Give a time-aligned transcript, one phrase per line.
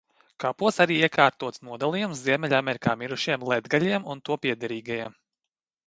[0.43, 5.21] Kapos arī iekārtots nodalījums Ziemeļamerikā mirušiem letgaļiem un to piederīgiem.